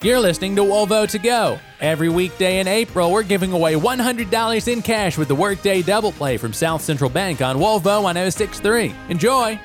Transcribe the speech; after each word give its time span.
You're 0.00 0.20
listening 0.20 0.54
to 0.54 0.62
Wovo 0.62 1.06
to 1.06 1.18
Go. 1.18 1.58
Every 1.80 2.08
weekday 2.08 2.60
in 2.60 2.68
April, 2.68 3.10
we're 3.10 3.24
giving 3.24 3.50
away 3.52 3.74
$100 3.74 4.72
in 4.72 4.80
cash 4.80 5.18
with 5.18 5.26
the 5.26 5.34
Workday 5.34 5.82
Double 5.82 6.12
Play 6.12 6.36
from 6.36 6.52
South 6.52 6.82
Central 6.82 7.10
Bank 7.10 7.42
on 7.42 7.58
Wovo 7.58 8.02
1063. 8.02 8.94
Enjoy! 9.08 9.58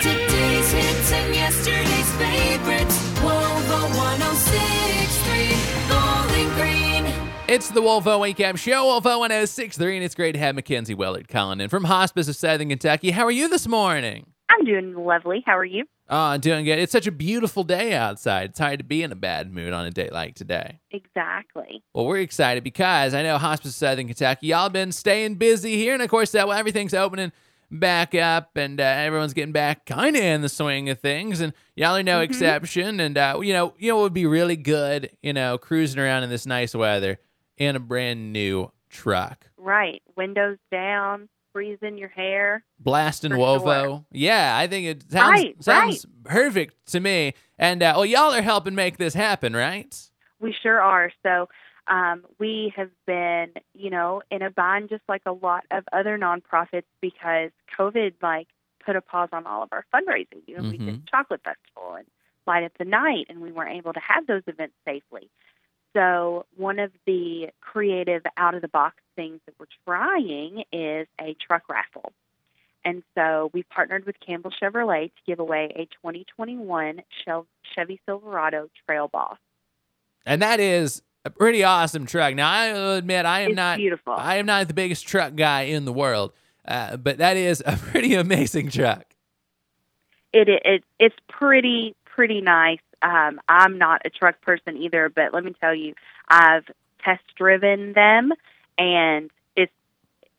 Today's 0.00 0.70
hits 0.70 1.10
and 1.10 1.34
yesterday's 1.34 2.12
favorites. 2.14 2.96
Wovo 3.24 3.88
1063, 3.98 5.88
Bowling 5.88 6.54
Green. 6.54 7.12
It's 7.48 7.68
the 7.70 7.82
Wovo 7.82 8.20
Wake 8.20 8.38
Up 8.38 8.56
Show, 8.58 8.86
Wovo 8.86 9.18
1063, 9.18 9.96
and 9.96 10.04
it's 10.04 10.14
great 10.14 10.34
to 10.34 10.38
have 10.38 10.54
Mackenzie 10.54 10.94
Willard 10.94 11.26
calling 11.26 11.60
in 11.60 11.68
from 11.68 11.82
Hospice 11.82 12.28
of 12.28 12.36
Southern 12.36 12.68
Kentucky. 12.68 13.10
How 13.10 13.24
are 13.24 13.32
you 13.32 13.48
this 13.48 13.66
morning? 13.66 14.31
I'm 14.52 14.64
doing 14.64 14.94
lovely. 14.94 15.42
How 15.46 15.56
are 15.56 15.64
you? 15.64 15.84
Oh, 16.08 16.18
I'm 16.18 16.40
doing 16.40 16.64
good. 16.64 16.78
It's 16.78 16.92
such 16.92 17.06
a 17.06 17.12
beautiful 17.12 17.64
day 17.64 17.94
outside. 17.94 18.50
It's 18.50 18.58
hard 18.58 18.78
to 18.80 18.84
be 18.84 19.02
in 19.02 19.12
a 19.12 19.16
bad 19.16 19.52
mood 19.52 19.72
on 19.72 19.86
a 19.86 19.90
day 19.90 20.10
like 20.12 20.34
today. 20.34 20.80
Exactly. 20.90 21.82
Well, 21.94 22.04
we're 22.04 22.18
excited 22.18 22.62
because 22.62 23.14
I 23.14 23.22
know 23.22 23.38
Hospice 23.38 23.74
Southern 23.74 24.06
Kentucky, 24.08 24.48
y'all 24.48 24.68
been 24.68 24.92
staying 24.92 25.36
busy 25.36 25.76
here. 25.76 25.94
And 25.94 26.02
of 26.02 26.10
course, 26.10 26.32
that 26.32 26.46
well, 26.46 26.58
everything's 26.58 26.92
opening 26.92 27.32
back 27.70 28.14
up 28.14 28.56
and 28.56 28.78
uh, 28.78 28.84
everyone's 28.84 29.32
getting 29.32 29.52
back 29.52 29.86
kind 29.86 30.14
of 30.14 30.22
in 30.22 30.42
the 30.42 30.48
swing 30.50 30.90
of 30.90 31.00
things. 31.00 31.40
And 31.40 31.54
y'all 31.74 31.96
are 31.96 32.02
no 32.02 32.20
exception. 32.20 33.00
And, 33.00 33.16
uh, 33.16 33.40
you 33.42 33.54
know, 33.54 33.72
you 33.78 33.88
know 33.88 33.96
what 33.96 34.02
would 34.02 34.14
be 34.14 34.26
really 34.26 34.56
good, 34.56 35.10
you 35.22 35.32
know, 35.32 35.56
cruising 35.56 35.98
around 35.98 36.24
in 36.24 36.30
this 36.30 36.44
nice 36.44 36.74
weather 36.74 37.18
in 37.56 37.74
a 37.74 37.80
brand 37.80 38.34
new 38.34 38.70
truck. 38.90 39.46
Right. 39.56 40.02
Windows 40.14 40.58
down, 40.70 41.30
freezing 41.52 41.98
your 41.98 42.08
hair. 42.08 42.64
Blasting 42.78 43.36
Wovo. 43.36 43.64
sure. 43.88 44.04
Yeah, 44.10 44.56
I 44.56 44.66
think 44.66 44.86
it 44.86 45.10
sounds, 45.10 45.30
Right, 45.30 45.62
sounds 45.64 46.06
perfect 46.24 46.74
to 46.92 47.00
me. 47.00 47.34
And, 47.58 47.82
uh, 47.82 47.92
well, 47.96 48.06
y'all 48.06 48.32
are 48.32 48.42
helping 48.42 48.74
make 48.74 48.96
this 48.98 49.14
happen, 49.14 49.54
right? 49.54 49.94
We 50.40 50.52
sure 50.62 50.80
are. 50.80 51.12
So 51.22 51.48
um, 51.86 52.24
we 52.38 52.72
have 52.76 52.90
been, 53.06 53.52
you 53.74 53.90
know, 53.90 54.22
in 54.30 54.42
a 54.42 54.50
bind 54.50 54.88
just 54.88 55.02
like 55.08 55.22
a 55.26 55.32
lot 55.32 55.64
of 55.70 55.84
other 55.92 56.18
nonprofits 56.18 56.84
because 57.00 57.50
COVID 57.78 58.14
like 58.22 58.48
put 58.84 58.96
a 58.96 59.00
pause 59.00 59.28
on 59.32 59.46
all 59.46 59.62
of 59.62 59.68
our 59.72 59.84
fundraising. 59.94 60.42
You 60.46 60.56
know, 60.56 60.62
we 60.68 60.78
Mhm. 60.78 60.86
did 60.86 61.06
chocolate 61.06 61.42
festival 61.44 61.94
and 61.94 62.06
light 62.46 62.64
up 62.64 62.72
the 62.78 62.84
night, 62.84 63.26
and 63.28 63.40
we 63.40 63.52
weren't 63.52 63.76
able 63.76 63.92
to 63.92 64.00
have 64.00 64.26
those 64.26 64.42
events 64.48 64.74
safely. 64.84 65.30
So 65.94 66.46
one 66.56 66.78
of 66.78 66.90
the 67.06 67.50
creative 67.60 68.22
out 68.36 68.54
of 68.54 68.62
the 68.62 68.68
box 68.68 68.96
things 69.16 69.40
that 69.46 69.54
we're 69.58 69.66
trying 69.84 70.64
is 70.72 71.06
a 71.20 71.36
truck 71.46 71.68
raffle. 71.68 72.12
And 72.84 73.02
so 73.14 73.50
we 73.52 73.62
partnered 73.62 74.06
with 74.06 74.16
Campbell 74.24 74.50
Chevrolet 74.50 75.06
to 75.06 75.22
give 75.26 75.38
away 75.38 75.72
a 75.76 75.84
2021 76.02 77.02
Chevy 77.74 78.00
Silverado 78.06 78.68
Trail 78.84 79.08
Boss. 79.08 79.38
And 80.26 80.42
that 80.42 80.60
is 80.60 81.02
a 81.24 81.30
pretty 81.30 81.62
awesome 81.62 82.06
truck. 82.06 82.34
Now, 82.34 82.50
I 82.50 82.66
admit, 82.96 83.24
I 83.24 83.40
am 83.42 83.50
It's 83.50 83.56
not 83.56 83.78
beautiful. 83.78 84.14
I 84.14 84.36
am 84.36 84.46
not 84.46 84.66
the 84.68 84.74
biggest 84.74 85.06
truck 85.06 85.36
guy 85.36 85.62
in 85.62 85.84
the 85.84 85.92
world, 85.92 86.32
uh, 86.66 86.96
but 86.96 87.18
that 87.18 87.36
is 87.36 87.62
a 87.64 87.76
pretty 87.90 88.14
amazing 88.14 88.70
truck. 88.70 89.04
it, 90.32 90.48
it 90.48 90.84
it's 90.98 91.16
pretty 91.28 91.94
pretty 92.04 92.40
nice. 92.40 92.80
Um, 93.02 93.40
I'm 93.48 93.78
not 93.78 94.02
a 94.04 94.10
truck 94.10 94.40
person 94.40 94.76
either, 94.76 95.08
but 95.08 95.34
let 95.34 95.44
me 95.44 95.54
tell 95.60 95.74
you, 95.74 95.94
I've 96.28 96.64
test 97.04 97.22
driven 97.36 97.92
them, 97.94 98.32
and 98.78 99.30
it's 99.56 99.72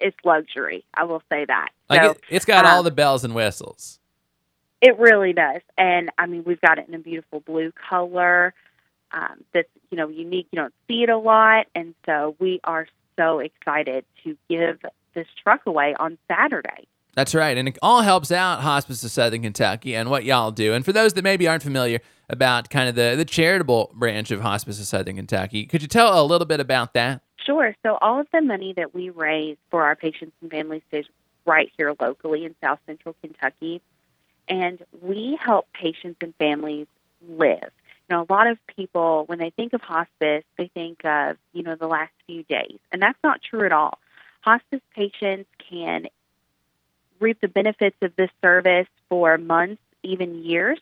it's 0.00 0.16
luxury. 0.24 0.84
I 0.94 1.04
will 1.04 1.22
say 1.30 1.44
that. 1.44 1.70
Like 1.90 2.02
so 2.02 2.10
it, 2.12 2.20
it's 2.28 2.44
got 2.44 2.64
all 2.64 2.78
um, 2.78 2.84
the 2.84 2.90
bells 2.90 3.24
and 3.24 3.34
whistles. 3.34 3.98
it 4.80 4.98
really 4.98 5.32
does, 5.32 5.62
and 5.76 6.10
I 6.18 6.26
mean 6.26 6.44
we've 6.46 6.60
got 6.60 6.78
it 6.78 6.88
in 6.88 6.94
a 6.94 6.98
beautiful 6.98 7.40
blue 7.40 7.72
color. 7.88 8.54
Um, 9.12 9.44
that's 9.52 9.68
you 9.90 9.96
know 9.96 10.08
unique. 10.08 10.48
You 10.52 10.60
don't 10.60 10.74
see 10.88 11.02
it 11.02 11.10
a 11.10 11.18
lot, 11.18 11.66
and 11.74 11.94
so 12.06 12.36
we 12.38 12.60
are 12.64 12.86
so 13.16 13.38
excited 13.40 14.04
to 14.24 14.36
give 14.48 14.78
this 15.14 15.26
truck 15.42 15.62
away 15.66 15.94
on 15.98 16.18
Saturday. 16.28 16.86
That's 17.14 17.34
right, 17.34 17.56
and 17.56 17.68
it 17.68 17.78
all 17.80 18.02
helps 18.02 18.32
out 18.32 18.60
Hospice 18.60 19.04
of 19.04 19.10
Southern 19.10 19.42
Kentucky 19.42 19.94
and 19.94 20.10
what 20.10 20.24
y'all 20.24 20.50
do. 20.50 20.72
And 20.74 20.84
for 20.84 20.92
those 20.92 21.12
that 21.14 21.22
maybe 21.22 21.46
aren't 21.46 21.62
familiar 21.62 22.00
about 22.28 22.70
kind 22.70 22.88
of 22.88 22.94
the 22.94 23.14
the 23.16 23.24
charitable 23.24 23.92
branch 23.94 24.30
of 24.30 24.40
Hospice 24.40 24.80
of 24.80 24.86
Southern 24.86 25.16
Kentucky, 25.16 25.66
could 25.66 25.82
you 25.82 25.88
tell 25.88 26.20
a 26.20 26.24
little 26.24 26.46
bit 26.46 26.60
about 26.60 26.94
that? 26.94 27.22
Sure. 27.36 27.76
So 27.84 27.98
all 28.00 28.20
of 28.20 28.26
the 28.32 28.40
money 28.40 28.72
that 28.72 28.94
we 28.94 29.10
raise 29.10 29.56
for 29.70 29.84
our 29.84 29.94
patients 29.94 30.34
and 30.40 30.50
families 30.50 30.82
stays 30.88 31.04
right 31.46 31.70
here 31.76 31.94
locally 32.00 32.44
in 32.44 32.54
South 32.62 32.80
Central 32.86 33.14
Kentucky, 33.20 33.80
and 34.48 34.84
we 35.00 35.38
help 35.40 35.66
patients 35.72 36.18
and 36.20 36.34
families 36.36 36.86
live. 37.28 37.70
You 38.08 38.16
know, 38.16 38.26
a 38.28 38.32
lot 38.32 38.48
of 38.48 38.58
people 38.76 39.24
when 39.26 39.38
they 39.38 39.50
think 39.50 39.72
of 39.72 39.82
hospice, 39.82 40.44
they 40.58 40.68
think 40.74 41.04
of 41.04 41.36
you 41.52 41.62
know 41.62 41.76
the 41.76 41.86
last 41.86 42.12
few 42.26 42.42
days, 42.42 42.78
and 42.90 43.00
that's 43.00 43.18
not 43.22 43.40
true 43.40 43.64
at 43.64 43.72
all. 43.72 43.98
Hospice 44.40 44.80
patients 44.94 45.48
can 45.70 46.06
reap 47.24 47.40
the 47.40 47.48
benefits 47.48 47.96
of 48.02 48.14
this 48.16 48.30
service 48.42 48.86
for 49.08 49.38
months, 49.38 49.82
even 50.02 50.44
years, 50.44 50.78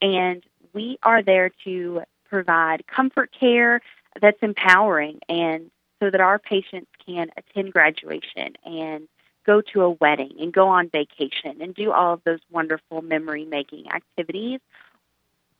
and 0.00 0.42
we 0.72 0.98
are 1.02 1.22
there 1.22 1.50
to 1.64 2.02
provide 2.30 2.86
comfort 2.86 3.30
care 3.38 3.80
that's 4.20 4.38
empowering 4.42 5.18
and 5.28 5.70
so 6.00 6.10
that 6.10 6.20
our 6.20 6.38
patients 6.38 6.90
can 7.04 7.28
attend 7.36 7.72
graduation 7.72 8.54
and 8.64 9.08
go 9.44 9.60
to 9.60 9.82
a 9.82 9.90
wedding 9.90 10.32
and 10.40 10.52
go 10.52 10.68
on 10.68 10.88
vacation 10.88 11.60
and 11.60 11.74
do 11.74 11.92
all 11.92 12.14
of 12.14 12.24
those 12.24 12.40
wonderful 12.50 13.02
memory 13.02 13.44
making 13.44 13.90
activities 13.90 14.60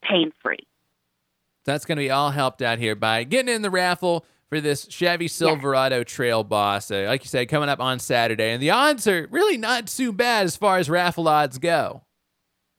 pain 0.03 0.32
free. 0.43 0.66
That's 1.65 1.84
going 1.84 1.97
to 1.97 2.03
be 2.03 2.11
all 2.11 2.31
helped 2.31 2.62
out 2.62 2.78
here 2.78 2.94
by 2.94 3.25
getting 3.25 3.55
in 3.55 3.62
the 3.62 3.71
raffle 3.71 4.25
for 4.53 4.61
this 4.61 4.87
Chevy 4.91 5.29
Silverado 5.29 6.05
Trail 6.05 6.45
Boss. 6.45 6.91
Uh, 6.91 7.05
like 7.07 7.25
you 7.25 7.29
said, 7.29 7.49
coming 7.49 7.71
up 7.71 7.81
on 7.81 7.99
Saturday. 7.99 8.51
And 8.51 8.63
the 8.63 8.69
odds 8.69 9.07
are 9.07 9.27
really 9.31 9.57
not 9.57 9.87
too 9.87 10.13
bad 10.13 10.45
as 10.45 10.59
far 10.59 10.77
as 10.77 10.91
raffle 10.91 11.27
odds 11.27 11.57
go. 11.57 12.03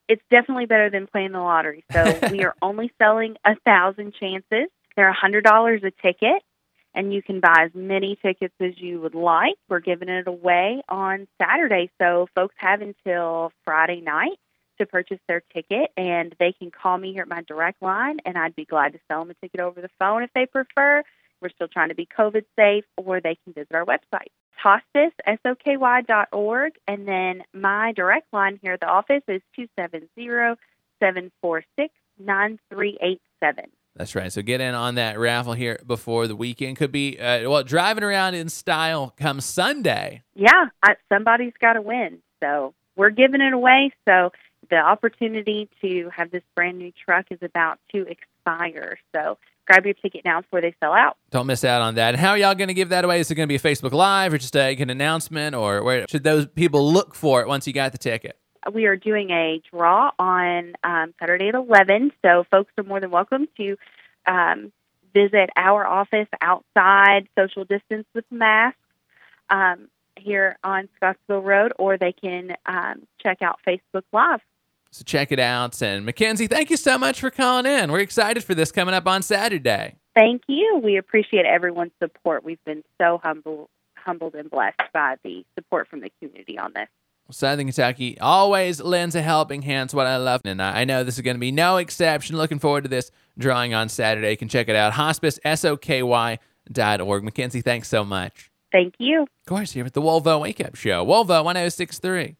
It's 0.07 0.21
definitely 0.29 0.67
better 0.67 0.91
than 0.91 1.07
playing 1.07 1.31
the 1.31 1.39
lottery. 1.39 1.83
So 1.91 2.19
we 2.31 2.43
are 2.43 2.53
only 2.61 2.91
selling 3.01 3.37
a 3.43 3.55
thousand 3.65 4.13
chances. 4.19 4.67
They're 4.95 5.09
a 5.09 5.15
hundred 5.19 5.45
dollars 5.45 5.81
a 5.83 5.89
ticket, 5.89 6.43
and 6.93 7.11
you 7.11 7.23
can 7.23 7.39
buy 7.39 7.63
as 7.65 7.71
many 7.73 8.19
tickets 8.23 8.53
as 8.61 8.73
you 8.77 9.01
would 9.01 9.15
like. 9.15 9.55
We're 9.67 9.79
giving 9.79 10.09
it 10.09 10.27
away 10.27 10.83
on 10.87 11.27
Saturday, 11.41 11.89
so 11.99 12.27
folks 12.35 12.53
have 12.59 12.81
until 12.81 13.51
Friday 13.65 13.99
night 13.99 14.37
to 14.77 14.85
purchase 14.85 15.19
their 15.27 15.41
ticket, 15.51 15.89
and 15.97 16.35
they 16.39 16.51
can 16.51 16.69
call 16.69 16.99
me 16.99 17.13
here 17.13 17.23
at 17.23 17.27
my 17.27 17.41
direct 17.47 17.81
line, 17.81 18.17
and 18.25 18.37
I'd 18.37 18.55
be 18.55 18.65
glad 18.65 18.93
to 18.93 18.99
sell 19.07 19.21
them 19.21 19.31
a 19.31 19.33
ticket 19.43 19.59
over 19.59 19.81
the 19.81 19.89
phone 19.97 20.21
if 20.21 20.29
they 20.35 20.45
prefer. 20.45 21.01
We're 21.43 21.49
still 21.49 21.67
trying 21.67 21.89
to 21.89 21.95
be 21.95 22.07
COVID 22.17 22.45
safe, 22.57 22.85
or 22.95 23.19
they 23.19 23.37
can 23.43 23.53
visit 23.53 23.75
our 23.75 23.85
website, 23.85 24.31
hospice, 24.55 25.11
org, 26.31 26.73
and 26.87 27.05
then 27.05 27.43
my 27.53 27.91
direct 27.91 28.31
line 28.31 28.57
here 28.61 28.73
at 28.73 28.79
the 28.79 28.87
office 28.87 29.23
is 29.27 29.41
270-746-9387. 29.77 30.57
That's 33.95 34.15
right. 34.15 34.31
So 34.31 34.41
get 34.41 34.61
in 34.61 34.73
on 34.73 34.95
that 34.95 35.19
raffle 35.19 35.53
here 35.53 35.79
before 35.85 36.27
the 36.27 36.35
weekend. 36.35 36.77
Could 36.77 36.91
be, 36.91 37.19
uh, 37.19 37.49
well, 37.49 37.63
driving 37.63 38.03
around 38.03 38.33
in 38.35 38.49
style 38.49 39.13
come 39.17 39.41
Sunday. 39.41 40.23
Yeah, 40.33 40.69
I, 40.81 40.95
somebody's 41.11 41.53
got 41.59 41.73
to 41.73 41.81
win, 41.81 42.19
so 42.41 42.73
we're 42.95 43.11
giving 43.11 43.41
it 43.41 43.53
away. 43.53 43.91
So 44.07 44.31
the 44.73 44.79
opportunity 44.79 45.69
to 45.81 46.09
have 46.09 46.31
this 46.31 46.41
brand 46.55 46.79
new 46.79 46.91
truck 47.05 47.27
is 47.29 47.37
about 47.43 47.77
to 47.93 48.07
expire. 48.07 48.97
So 49.15 49.37
grab 49.67 49.85
your 49.85 49.93
ticket 49.93 50.25
now 50.25 50.41
before 50.41 50.61
they 50.61 50.73
sell 50.79 50.93
out. 50.93 51.15
Don't 51.29 51.45
miss 51.45 51.63
out 51.63 51.83
on 51.83 51.93
that. 51.93 52.15
And 52.15 52.19
how 52.19 52.31
are 52.31 52.39
y'all 52.39 52.55
going 52.55 52.69
to 52.69 52.73
give 52.73 52.89
that 52.89 53.05
away? 53.05 53.19
Is 53.19 53.29
it 53.29 53.35
going 53.35 53.47
to 53.47 53.51
be 53.51 53.55
a 53.55 53.59
Facebook 53.59 53.91
Live 53.91 54.33
or 54.33 54.39
just 54.39 54.55
like 54.55 54.79
an 54.79 54.89
announcement? 54.89 55.55
Or 55.55 55.83
where 55.83 56.07
should 56.09 56.23
those 56.23 56.47
people 56.47 56.91
look 56.91 57.13
for 57.13 57.41
it 57.41 57.47
once 57.47 57.67
you 57.67 57.73
got 57.73 57.91
the 57.91 57.99
ticket? 57.99 58.39
we 58.73 58.85
are 58.85 58.95
doing 58.95 59.29
a 59.29 59.61
draw 59.69 60.09
on 60.17 60.73
um, 60.85 61.13
Saturday 61.19 61.49
at 61.49 61.55
11. 61.55 62.13
So 62.25 62.45
folks 62.49 62.71
are 62.77 62.83
more 62.83 62.99
than 62.99 63.11
welcome 63.11 63.47
to 63.57 63.75
um, 64.25 64.71
visit 65.13 65.49
our 65.55 65.85
office 65.85 66.29
outside, 66.41 67.27
social 67.37 67.65
distance 67.65 68.07
with 68.15 68.25
masks 68.31 68.79
um, 69.49 69.89
here 70.17 70.57
on 70.63 70.87
Scottsville 70.95 71.41
Road, 71.41 71.73
or 71.77 71.97
they 71.97 72.13
can 72.13 72.55
um, 72.65 73.03
check 73.21 73.41
out 73.41 73.59
Facebook 73.67 74.03
Live. 74.13 74.39
So 74.93 75.03
check 75.03 75.31
it 75.31 75.39
out. 75.39 75.81
And 75.81 76.05
Mackenzie, 76.05 76.45
thank 76.45 76.69
you 76.69 76.77
so 76.77 76.99
much 76.99 77.19
for 77.19 77.31
calling 77.31 77.65
in. 77.65 77.91
We're 77.91 77.99
excited 77.99 78.43
for 78.43 78.53
this 78.53 78.71
coming 78.71 78.93
up 78.93 79.07
on 79.07 79.23
Saturday. 79.23 79.95
Thank 80.15 80.43
you. 80.47 80.79
We 80.83 80.97
appreciate 80.97 81.45
everyone's 81.47 81.93
support. 82.01 82.43
We've 82.43 82.63
been 82.63 82.83
so 83.01 83.19
humble, 83.23 83.71
humbled 83.97 84.35
and 84.35 84.51
blessed 84.51 84.79
by 84.93 85.15
the 85.23 85.43
support 85.57 85.87
from 85.87 86.01
the 86.01 86.11
community 86.19 86.59
on 86.59 86.73
this. 86.75 86.87
Southern 87.31 87.65
Kentucky 87.65 88.19
always 88.19 88.79
lends 88.81 89.15
a 89.15 89.23
helping 89.23 89.63
hand. 89.63 89.87
It's 89.87 89.93
what 89.95 90.05
I 90.05 90.17
love. 90.17 90.41
And 90.45 90.61
I 90.61 90.83
know 90.83 91.03
this 91.03 91.15
is 91.15 91.21
going 91.21 91.37
to 91.37 91.41
be 91.41 91.51
no 91.51 91.77
exception. 91.77 92.37
Looking 92.37 92.59
forward 92.59 92.83
to 92.83 92.89
this 92.89 93.09
drawing 93.35 93.73
on 93.73 93.89
Saturday. 93.89 94.29
You 94.29 94.37
can 94.37 94.49
check 94.49 94.69
it 94.69 94.75
out. 94.75 94.93
Hospice, 94.93 95.39
S-O-K-Y 95.43 96.37
dot 96.71 97.01
org. 97.01 97.23
Mackenzie, 97.23 97.61
thanks 97.61 97.87
so 97.87 98.05
much. 98.05 98.51
Thank 98.71 98.93
you. 98.99 99.23
Of 99.23 99.47
course, 99.47 99.71
here 99.71 99.85
at 99.85 99.93
the 99.93 100.01
Wovo 100.01 100.39
Wake 100.39 100.63
Up 100.63 100.75
Show. 100.75 101.03
Wovo 101.03 101.41
1063. 101.41 102.35